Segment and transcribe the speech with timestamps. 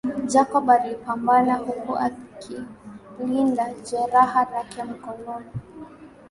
[0.25, 5.51] Jacob alipambana huku akilinda jeraha lake mkononi